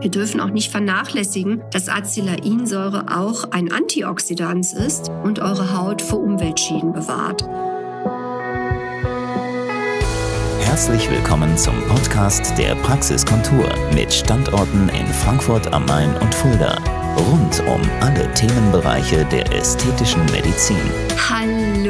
Wir 0.00 0.10
dürfen 0.10 0.40
auch 0.40 0.48
nicht 0.48 0.70
vernachlässigen, 0.70 1.62
dass 1.72 1.90
Acelainsäure 1.90 3.04
auch 3.14 3.50
ein 3.50 3.70
Antioxidant 3.70 4.72
ist 4.72 5.10
und 5.24 5.40
eure 5.40 5.76
Haut 5.76 6.00
vor 6.00 6.20
Umweltschäden 6.20 6.94
bewahrt. 6.94 7.44
Herzlich 10.60 11.10
willkommen 11.10 11.54
zum 11.58 11.74
Podcast 11.86 12.56
der 12.56 12.76
Praxiskontur 12.76 13.68
mit 13.94 14.10
Standorten 14.10 14.88
in 14.88 15.06
Frankfurt 15.06 15.70
am 15.74 15.84
Main 15.84 16.16
und 16.16 16.34
Fulda. 16.34 16.78
Rund 17.18 17.62
um 17.66 17.82
alle 18.00 18.32
Themenbereiche 18.32 19.26
der 19.26 19.52
ästhetischen 19.52 20.24
Medizin. 20.26 20.80
Hallo, 21.28 21.89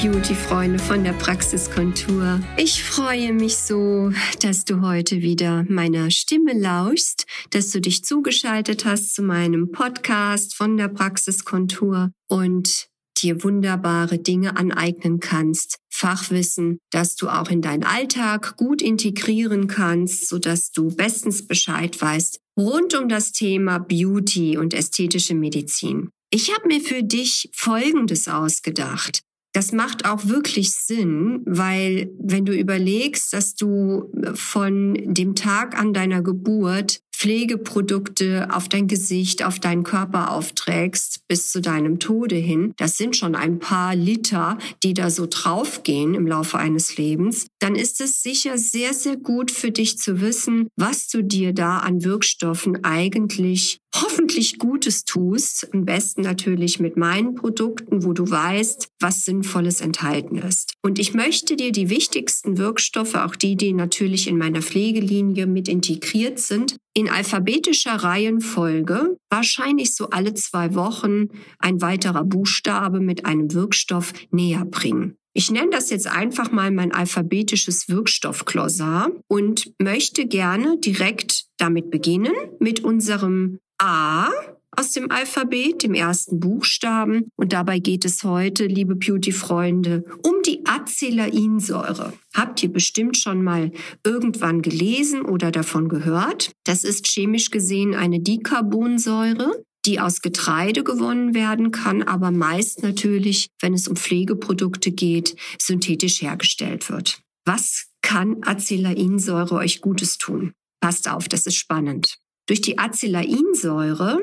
Beauty-Freunde 0.00 0.78
von 0.78 1.02
der 1.02 1.12
Praxiskontur. 1.12 2.40
Ich 2.56 2.84
freue 2.84 3.32
mich 3.32 3.56
so, 3.56 4.12
dass 4.40 4.64
du 4.64 4.80
heute 4.80 5.22
wieder 5.22 5.64
meiner 5.68 6.12
Stimme 6.12 6.52
lauschst, 6.52 7.26
dass 7.50 7.70
du 7.70 7.80
dich 7.80 8.04
zugeschaltet 8.04 8.84
hast 8.84 9.16
zu 9.16 9.22
meinem 9.22 9.72
Podcast 9.72 10.54
von 10.54 10.76
der 10.76 10.86
Praxiskontur 10.86 12.12
und 12.28 12.86
dir 13.20 13.42
wunderbare 13.42 14.18
Dinge 14.18 14.56
aneignen 14.56 15.18
kannst. 15.18 15.78
Fachwissen, 15.90 16.78
das 16.92 17.16
du 17.16 17.28
auch 17.28 17.50
in 17.50 17.60
deinen 17.60 17.82
Alltag 17.82 18.56
gut 18.56 18.80
integrieren 18.80 19.66
kannst, 19.66 20.28
sodass 20.28 20.70
du 20.70 20.94
bestens 20.94 21.48
Bescheid 21.48 22.00
weißt 22.00 22.38
rund 22.56 22.94
um 22.94 23.08
das 23.08 23.32
Thema 23.32 23.78
Beauty 23.78 24.58
und 24.58 24.74
ästhetische 24.74 25.34
Medizin. 25.34 26.10
Ich 26.30 26.54
habe 26.54 26.68
mir 26.68 26.80
für 26.80 27.02
dich 27.02 27.50
Folgendes 27.52 28.28
ausgedacht. 28.28 29.22
Das 29.58 29.72
macht 29.72 30.04
auch 30.04 30.26
wirklich 30.26 30.70
Sinn, 30.70 31.42
weil 31.44 32.12
wenn 32.20 32.44
du 32.44 32.56
überlegst, 32.56 33.32
dass 33.32 33.56
du 33.56 34.08
von 34.34 34.94
dem 35.04 35.34
Tag 35.34 35.76
an 35.76 35.92
deiner 35.92 36.22
Geburt 36.22 37.00
Pflegeprodukte 37.12 38.46
auf 38.52 38.68
dein 38.68 38.86
Gesicht, 38.86 39.42
auf 39.42 39.58
deinen 39.58 39.82
Körper 39.82 40.30
aufträgst 40.30 41.26
bis 41.26 41.50
zu 41.50 41.60
deinem 41.60 41.98
Tode 41.98 42.36
hin, 42.36 42.72
das 42.76 42.96
sind 42.96 43.16
schon 43.16 43.34
ein 43.34 43.58
paar 43.58 43.96
Liter, 43.96 44.58
die 44.84 44.94
da 44.94 45.10
so 45.10 45.26
draufgehen 45.28 46.14
im 46.14 46.28
Laufe 46.28 46.58
eines 46.58 46.96
Lebens, 46.96 47.48
dann 47.58 47.74
ist 47.74 48.00
es 48.00 48.22
sicher 48.22 48.56
sehr, 48.58 48.94
sehr 48.94 49.16
gut 49.16 49.50
für 49.50 49.72
dich 49.72 49.98
zu 49.98 50.20
wissen, 50.20 50.68
was 50.76 51.08
du 51.08 51.24
dir 51.24 51.52
da 51.52 51.78
an 51.78 52.04
Wirkstoffen 52.04 52.84
eigentlich 52.84 53.80
hoffentlich 53.94 54.58
Gutes 54.58 55.04
tust. 55.04 55.68
Am 55.72 55.84
besten 55.84 56.22
natürlich 56.22 56.80
mit 56.80 56.96
meinen 56.96 57.34
Produkten, 57.34 58.04
wo 58.04 58.12
du 58.12 58.28
weißt, 58.28 58.88
was 59.00 59.24
Sinnvolles 59.24 59.80
enthalten 59.80 60.38
ist. 60.38 60.74
Und 60.82 60.98
ich 60.98 61.14
möchte 61.14 61.56
dir 61.56 61.72
die 61.72 61.90
wichtigsten 61.90 62.58
Wirkstoffe, 62.58 63.14
auch 63.14 63.36
die, 63.36 63.56
die 63.56 63.72
natürlich 63.72 64.28
in 64.28 64.38
meiner 64.38 64.62
Pflegelinie 64.62 65.46
mit 65.46 65.68
integriert 65.68 66.38
sind, 66.38 66.76
in 66.94 67.08
alphabetischer 67.08 67.94
Reihenfolge, 67.94 69.16
wahrscheinlich 69.30 69.94
so 69.94 70.10
alle 70.10 70.34
zwei 70.34 70.74
Wochen 70.74 71.28
ein 71.58 71.80
weiterer 71.80 72.24
Buchstabe 72.24 73.00
mit 73.00 73.24
einem 73.24 73.52
Wirkstoff 73.52 74.12
näher 74.30 74.64
bringen. 74.64 75.16
Ich 75.34 75.52
nenne 75.52 75.70
das 75.70 75.90
jetzt 75.90 76.08
einfach 76.08 76.50
mal 76.50 76.72
mein 76.72 76.92
alphabetisches 76.92 77.88
Wirkstoffklossar 77.88 79.12
und 79.28 79.72
möchte 79.80 80.26
gerne 80.26 80.78
direkt 80.78 81.44
damit 81.58 81.92
beginnen 81.92 82.32
mit 82.58 82.82
unserem 82.82 83.60
A 83.78 84.30
aus 84.76 84.92
dem 84.92 85.10
Alphabet, 85.10 85.82
dem 85.82 85.94
ersten 85.94 86.38
Buchstaben. 86.38 87.30
Und 87.36 87.52
dabei 87.52 87.80
geht 87.80 88.04
es 88.04 88.22
heute, 88.22 88.66
liebe 88.66 88.94
Beauty-Freunde, 88.94 90.04
um 90.22 90.34
die 90.46 90.64
Acelainsäure. 90.66 92.12
Habt 92.32 92.62
ihr 92.62 92.72
bestimmt 92.72 93.16
schon 93.16 93.42
mal 93.42 93.72
irgendwann 94.04 94.62
gelesen 94.62 95.22
oder 95.22 95.50
davon 95.50 95.88
gehört? 95.88 96.52
Das 96.64 96.84
ist 96.84 97.08
chemisch 97.08 97.50
gesehen 97.50 97.94
eine 97.94 98.20
Dicarbonsäure 98.20 99.64
die 99.86 100.00
aus 100.00 100.20
Getreide 100.20 100.84
gewonnen 100.84 101.34
werden 101.34 101.70
kann, 101.70 102.02
aber 102.02 102.30
meist 102.30 102.82
natürlich, 102.82 103.48
wenn 103.60 103.72
es 103.72 103.88
um 103.88 103.96
Pflegeprodukte 103.96 104.90
geht, 104.90 105.34
synthetisch 105.58 106.20
hergestellt 106.20 106.90
wird. 106.90 107.22
Was 107.46 107.86
kann 108.02 108.42
Acelainsäure 108.42 109.54
euch 109.54 109.80
Gutes 109.80 110.18
tun? 110.18 110.52
Passt 110.80 111.08
auf, 111.08 111.28
das 111.28 111.46
ist 111.46 111.56
spannend. 111.56 112.18
Durch 112.48 112.62
die 112.62 112.78
Acelainsäure 112.78 114.18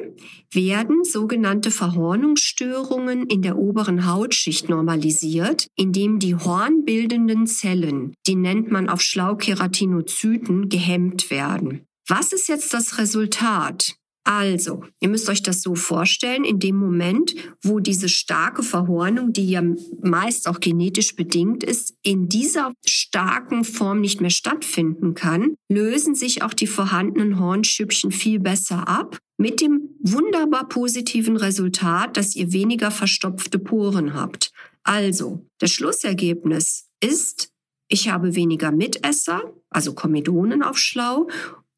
werden 0.51 1.03
sogenannte 1.03 1.69
Verhornungsstörungen 1.69 3.27
in 3.27 3.43
der 3.43 3.55
oberen 3.55 4.11
Hautschicht 4.11 4.67
normalisiert, 4.67 5.67
indem 5.75 6.17
die 6.17 6.35
hornbildenden 6.35 7.45
Zellen, 7.45 8.15
die 8.25 8.35
nennt 8.35 8.71
man 8.71 8.89
auf 8.89 9.01
Schlau 9.01 9.35
Keratinozyten, 9.35 10.69
gehemmt 10.69 11.29
werden. 11.29 11.85
Was 12.07 12.33
ist 12.33 12.49
jetzt 12.49 12.73
das 12.73 12.97
Resultat? 12.97 13.95
Also, 14.27 14.83
ihr 14.99 15.09
müsst 15.09 15.29
euch 15.29 15.43
das 15.43 15.61
so 15.61 15.75
vorstellen, 15.75 16.45
in 16.45 16.59
dem 16.59 16.75
Moment, 16.77 17.35
wo 17.61 17.79
diese 17.79 18.09
starke 18.09 18.63
Verhornung, 18.63 19.33
die 19.33 19.51
ja 19.51 19.61
meist 20.01 20.47
auch 20.47 20.59
genetisch 20.59 21.15
bedingt 21.15 21.63
ist, 21.63 21.93
in 22.01 22.27
dieser 22.27 22.73
starken 22.83 23.63
Form 23.63 24.01
nicht 24.01 24.21
mehr 24.21 24.31
stattfinden 24.31 25.13
kann, 25.13 25.53
lösen 25.69 26.15
sich 26.15 26.41
auch 26.41 26.53
die 26.53 26.65
vorhandenen 26.65 27.39
Hornschüppchen 27.39 28.11
viel 28.11 28.39
besser 28.39 28.87
ab, 28.87 29.19
mit 29.37 29.61
dem 29.61 29.89
wunderbar 29.99 30.69
positiven 30.69 31.37
Resultat, 31.37 32.17
dass 32.17 32.35
ihr 32.35 32.51
weniger 32.51 32.89
verstopfte 32.89 33.59
Poren 33.59 34.15
habt. 34.15 34.51
Also, 34.83 35.45
das 35.59 35.69
Schlussergebnis 35.69 36.87
ist, 36.99 37.51
ich 37.87 38.09
habe 38.09 38.33
weniger 38.33 38.71
Mitesser, 38.71 39.53
also 39.69 39.93
Komedonen 39.93 40.63
auf 40.63 40.79
Schlau, 40.79 41.27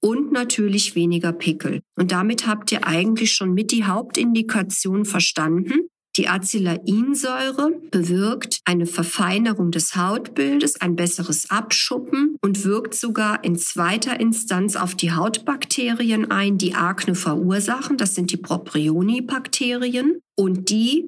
und 0.08 0.32
natürlich 0.32 0.96
weniger 0.96 1.34
Pickel. 1.34 1.82
Und 1.98 2.14
damit 2.14 2.48
habt 2.48 2.72
ihr 2.72 2.88
eigentlich 2.88 3.34
schon 3.34 3.54
mit 3.54 3.72
die 3.72 3.84
Hauptindikation 3.84 5.04
verstanden. 5.04 5.90
Die 6.16 6.30
Acelainsäure 6.30 7.74
bewirkt 7.92 8.62
eine 8.64 8.86
Verfeinerung 8.86 9.70
des 9.70 9.98
Hautbildes, 9.98 10.80
ein 10.80 10.96
besseres 10.96 11.52
Abschuppen 11.52 12.38
und 12.42 12.64
wirkt 12.64 12.96
sogar 12.96 13.44
in 13.44 13.58
zweiter 13.58 14.18
Instanz 14.18 14.78
auf 14.78 14.96
die 14.96 15.12
Hautbakterien 15.12 16.32
ein, 16.32 16.58
die 16.58 16.74
Akne 16.74 17.14
verursachen. 17.14 17.98
Das 17.98 18.16
sind 18.16 18.32
die 18.32 18.38
Proprioni-Bakterien. 18.38 20.22
Und 20.38 20.70
die 20.70 21.06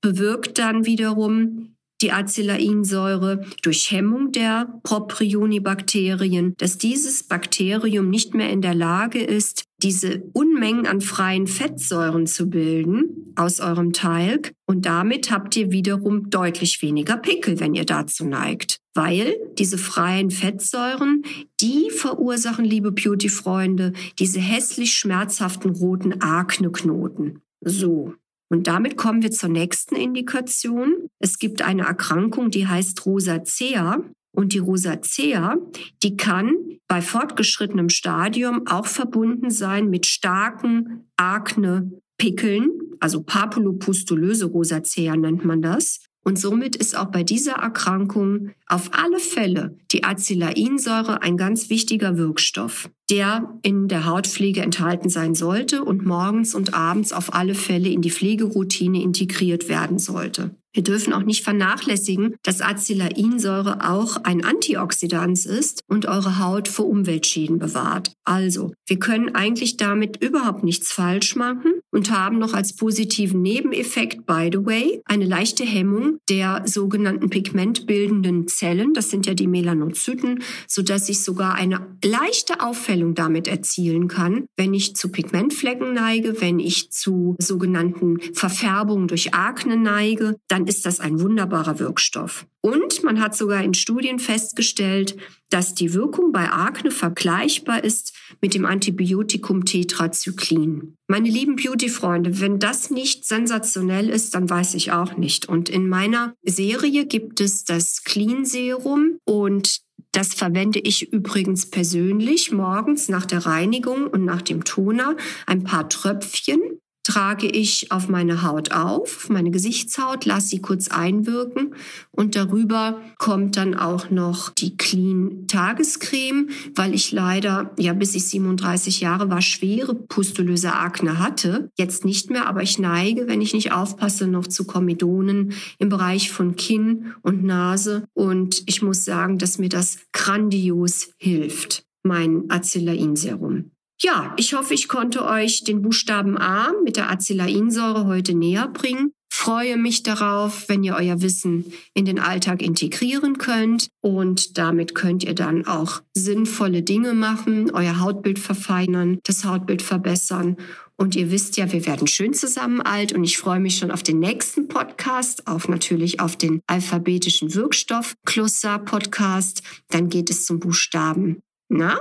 bewirkt 0.00 0.58
dann 0.58 0.86
wiederum 0.86 1.75
die 2.02 2.12
Acelainsäure 2.12 3.42
durch 3.62 3.90
Hemmung 3.90 4.32
der 4.32 4.68
Propionibakterien, 4.82 6.54
dass 6.58 6.78
dieses 6.78 7.22
Bakterium 7.22 8.10
nicht 8.10 8.34
mehr 8.34 8.50
in 8.50 8.60
der 8.60 8.74
Lage 8.74 9.20
ist, 9.20 9.64
diese 9.82 10.22
Unmengen 10.32 10.86
an 10.86 11.00
freien 11.00 11.46
Fettsäuren 11.46 12.26
zu 12.26 12.48
bilden 12.48 13.32
aus 13.36 13.60
eurem 13.60 13.92
Talg. 13.92 14.52
Und 14.66 14.86
damit 14.86 15.30
habt 15.30 15.56
ihr 15.56 15.70
wiederum 15.70 16.30
deutlich 16.30 16.80
weniger 16.82 17.16
Pickel, 17.16 17.60
wenn 17.60 17.74
ihr 17.74 17.84
dazu 17.84 18.24
neigt. 18.24 18.78
Weil 18.94 19.36
diese 19.58 19.76
freien 19.76 20.30
Fettsäuren, 20.30 21.22
die 21.60 21.90
verursachen, 21.90 22.64
liebe 22.64 22.92
Beauty-Freunde, 22.92 23.92
diese 24.18 24.40
hässlich 24.40 24.94
schmerzhaften 24.94 25.70
roten 25.72 26.20
Akne-Knoten. 26.20 27.42
So. 27.60 28.14
Und 28.48 28.66
damit 28.66 28.96
kommen 28.96 29.22
wir 29.22 29.30
zur 29.30 29.48
nächsten 29.48 29.96
Indikation. 29.96 31.08
Es 31.18 31.38
gibt 31.38 31.62
eine 31.62 31.82
Erkrankung, 31.82 32.50
die 32.50 32.66
heißt 32.66 33.04
Rosacea. 33.06 34.02
Und 34.32 34.52
die 34.52 34.58
Rosacea, 34.58 35.56
die 36.02 36.16
kann 36.16 36.54
bei 36.88 37.00
fortgeschrittenem 37.00 37.88
Stadium 37.88 38.66
auch 38.66 38.86
verbunden 38.86 39.50
sein 39.50 39.88
mit 39.88 40.06
starken 40.06 41.08
Akne-Pickeln, 41.16 42.68
also 43.00 43.22
papulopustulöse 43.22 44.46
Rosacea 44.46 45.16
nennt 45.16 45.44
man 45.44 45.62
das. 45.62 46.00
Und 46.22 46.38
somit 46.38 46.76
ist 46.76 46.96
auch 46.96 47.12
bei 47.12 47.22
dieser 47.22 47.52
Erkrankung 47.52 48.50
auf 48.66 48.90
alle 48.92 49.20
Fälle 49.20 49.78
die 49.92 50.04
Acelainsäure 50.04 51.22
ein 51.22 51.36
ganz 51.36 51.70
wichtiger 51.70 52.18
Wirkstoff, 52.18 52.90
der 53.10 53.58
in 53.62 53.88
der 53.88 54.04
Hautpflege 54.04 54.62
enthalten 54.62 55.08
sein 55.08 55.34
sollte 55.34 55.84
und 55.84 56.04
morgens 56.04 56.54
und 56.54 56.74
abends 56.74 57.12
auf 57.12 57.34
alle 57.34 57.54
Fälle 57.54 57.88
in 57.88 58.02
die 58.02 58.10
Pflegeroutine 58.10 59.02
integriert 59.02 59.68
werden 59.68 59.98
sollte. 59.98 60.56
Wir 60.76 60.82
dürfen 60.82 61.14
auch 61.14 61.22
nicht 61.22 61.42
vernachlässigen, 61.42 62.36
dass 62.42 62.60
Acelainsäure 62.60 63.90
auch 63.90 64.18
ein 64.24 64.44
Antioxidant 64.44 65.46
ist 65.46 65.80
und 65.88 66.04
eure 66.04 66.38
Haut 66.38 66.68
vor 66.68 66.86
Umweltschäden 66.86 67.58
bewahrt. 67.58 68.12
Also, 68.24 68.74
wir 68.86 68.98
können 68.98 69.34
eigentlich 69.34 69.78
damit 69.78 70.22
überhaupt 70.22 70.64
nichts 70.64 70.92
falsch 70.92 71.34
machen 71.34 71.72
und 71.90 72.10
haben 72.10 72.38
noch 72.38 72.52
als 72.52 72.76
positiven 72.76 73.40
Nebeneffekt, 73.40 74.26
by 74.26 74.50
the 74.52 74.66
way, 74.66 75.00
eine 75.06 75.24
leichte 75.24 75.64
Hemmung 75.64 76.18
der 76.28 76.64
sogenannten 76.66 77.30
pigmentbildenden 77.30 78.46
Zellen. 78.46 78.92
Das 78.92 79.08
sind 79.08 79.24
ja 79.24 79.32
die 79.32 79.46
Melanozyten, 79.46 80.42
sodass 80.68 81.08
ich 81.08 81.22
sogar 81.22 81.54
eine 81.54 81.96
leichte 82.04 82.60
Auffällung 82.96 83.14
damit 83.14 83.46
erzielen 83.46 84.08
kann, 84.08 84.46
wenn 84.56 84.72
ich 84.72 84.96
zu 84.96 85.10
Pigmentflecken 85.10 85.92
neige, 85.92 86.40
wenn 86.40 86.58
ich 86.58 86.90
zu 86.90 87.36
sogenannten 87.38 88.18
Verfärbungen 88.32 89.06
durch 89.06 89.34
Akne 89.34 89.76
neige, 89.76 90.36
dann 90.48 90.66
ist 90.66 90.86
das 90.86 91.00
ein 91.00 91.20
wunderbarer 91.20 91.78
Wirkstoff. 91.78 92.46
Und 92.62 93.04
man 93.04 93.20
hat 93.20 93.36
sogar 93.36 93.62
in 93.62 93.74
Studien 93.74 94.18
festgestellt, 94.18 95.16
dass 95.50 95.74
die 95.74 95.94
Wirkung 95.94 96.32
bei 96.32 96.50
Akne 96.50 96.90
vergleichbar 96.90 97.84
ist 97.84 98.12
mit 98.40 98.54
dem 98.54 98.64
Antibiotikum 98.64 99.64
Tetrazyklin. 99.64 100.96
Meine 101.06 101.28
lieben 101.28 101.54
Beauty-Freunde, 101.54 102.40
wenn 102.40 102.58
das 102.58 102.90
nicht 102.90 103.24
sensationell 103.24 104.08
ist, 104.08 104.34
dann 104.34 104.50
weiß 104.50 104.74
ich 104.74 104.90
auch 104.90 105.16
nicht. 105.16 105.48
Und 105.48 105.68
in 105.68 105.88
meiner 105.88 106.34
Serie 106.42 107.06
gibt 107.06 107.40
es 107.40 107.64
das 107.64 108.02
Clean 108.02 108.44
Serum 108.44 109.18
und 109.24 109.85
das 110.16 110.32
verwende 110.32 110.78
ich 110.78 111.12
übrigens 111.12 111.66
persönlich 111.66 112.50
morgens 112.50 113.10
nach 113.10 113.26
der 113.26 113.44
Reinigung 113.44 114.06
und 114.06 114.24
nach 114.24 114.40
dem 114.40 114.64
Toner. 114.64 115.14
Ein 115.44 115.62
paar 115.62 115.90
Tröpfchen 115.90 116.80
trage 117.06 117.46
ich 117.46 117.92
auf 117.92 118.08
meine 118.08 118.42
Haut 118.42 118.72
auf, 118.72 119.28
meine 119.28 119.52
Gesichtshaut, 119.52 120.24
lasse 120.24 120.48
sie 120.48 120.60
kurz 120.60 120.88
einwirken 120.88 121.76
und 122.10 122.34
darüber 122.34 123.00
kommt 123.16 123.56
dann 123.56 123.76
auch 123.76 124.10
noch 124.10 124.50
die 124.50 124.76
Clean 124.76 125.46
Tagescreme, 125.46 126.48
weil 126.74 126.94
ich 126.94 127.12
leider, 127.12 127.70
ja, 127.78 127.92
bis 127.92 128.16
ich 128.16 128.26
37 128.26 129.00
Jahre 129.00 129.30
war, 129.30 129.40
schwere 129.40 129.94
pustulöse 129.94 130.72
Akne 130.72 131.20
hatte. 131.20 131.70
Jetzt 131.78 132.04
nicht 132.04 132.30
mehr, 132.30 132.48
aber 132.48 132.64
ich 132.64 132.80
neige, 132.80 133.28
wenn 133.28 133.40
ich 133.40 133.54
nicht 133.54 133.70
aufpasse, 133.70 134.26
noch 134.26 134.48
zu 134.48 134.64
Komedonen 134.64 135.52
im 135.78 135.88
Bereich 135.88 136.32
von 136.32 136.56
Kinn 136.56 137.14
und 137.22 137.44
Nase 137.44 138.02
und 138.14 138.64
ich 138.66 138.82
muss 138.82 139.04
sagen, 139.04 139.38
dass 139.38 139.58
mir 139.58 139.68
das 139.68 139.98
grandios 140.12 141.10
hilft, 141.18 141.84
mein 142.02 142.50
Acelain-Serum. 142.50 143.75
Ja, 144.02 144.34
ich 144.36 144.52
hoffe, 144.54 144.74
ich 144.74 144.88
konnte 144.88 145.24
euch 145.24 145.64
den 145.64 145.82
Buchstaben 145.82 146.36
A 146.36 146.72
mit 146.84 146.96
der 146.96 147.10
Acelainsäure 147.10 148.06
heute 148.06 148.34
näher 148.34 148.68
bringen. 148.68 149.12
Freue 149.30 149.76
mich 149.76 150.02
darauf, 150.02 150.68
wenn 150.68 150.82
ihr 150.82 150.94
euer 150.94 151.20
Wissen 151.20 151.72
in 151.94 152.04
den 152.04 152.18
Alltag 152.18 152.62
integrieren 152.62 153.38
könnt 153.38 153.88
und 154.00 154.56
damit 154.58 154.94
könnt 154.94 155.24
ihr 155.24 155.34
dann 155.34 155.66
auch 155.66 156.02
sinnvolle 156.14 156.82
Dinge 156.82 157.12
machen, 157.12 157.70
euer 157.72 158.00
Hautbild 158.00 158.38
verfeinern, 158.38 159.18
das 159.24 159.44
Hautbild 159.44 159.82
verbessern 159.82 160.56
und 160.96 161.14
ihr 161.14 161.30
wisst 161.30 161.56
ja, 161.58 161.70
wir 161.72 161.84
werden 161.84 162.06
schön 162.06 162.32
zusammen 162.32 162.80
alt 162.80 163.12
und 163.12 163.24
ich 163.24 163.36
freue 163.36 163.60
mich 163.60 163.76
schon 163.76 163.90
auf 163.90 164.02
den 164.02 164.18
nächsten 164.18 164.68
Podcast, 164.68 165.46
auf 165.46 165.68
natürlich 165.68 166.20
auf 166.20 166.36
den 166.36 166.60
alphabetischen 166.66 167.54
Wirkstoff 167.54 168.16
Cluster 168.24 168.78
Podcast. 168.78 169.62
Dann 169.90 170.08
geht 170.08 170.30
es 170.30 170.46
zum 170.46 170.58
Buchstaben. 170.58 171.42
Na, 171.68 172.00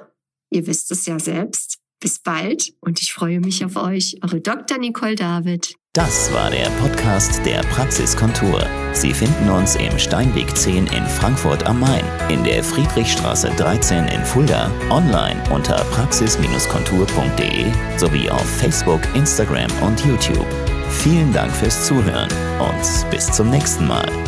ihr 0.49 0.65
wisst 0.67 0.91
es 0.91 1.05
ja 1.05 1.19
selbst. 1.19 1.79
Bis 1.99 2.19
bald 2.19 2.73
und 2.81 3.01
ich 3.01 3.13
freue 3.13 3.39
mich 3.39 3.63
auf 3.65 3.75
euch, 3.77 4.17
eure 4.21 4.41
Dr. 4.41 4.77
Nicole 4.77 5.15
David. 5.15 5.75
Das 5.95 6.31
war 6.33 6.49
der 6.49 6.69
Podcast 6.81 7.45
der 7.45 7.61
Praxiskontur. 7.61 8.61
Sie 8.91 9.13
finden 9.13 9.49
uns 9.49 9.77
im 9.77 9.97
Steinweg 9.97 10.53
10 10.53 10.87
in 10.87 11.05
Frankfurt 11.05 11.65
am 11.65 11.79
Main, 11.79 12.03
in 12.29 12.43
der 12.43 12.61
Friedrichstraße 12.65 13.49
13 13.55 14.09
in 14.09 14.25
Fulda, 14.25 14.69
online 14.89 15.41
unter 15.53 15.77
praxis-kontur.de 15.91 17.71
sowie 17.97 18.29
auf 18.29 18.45
Facebook, 18.57 18.99
Instagram 19.15 19.71
und 19.83 20.05
YouTube. 20.05 20.45
Vielen 20.89 21.31
Dank 21.31 21.51
fürs 21.53 21.85
Zuhören 21.87 22.29
und 22.59 23.09
bis 23.09 23.31
zum 23.31 23.49
nächsten 23.49 23.87
Mal. 23.87 24.24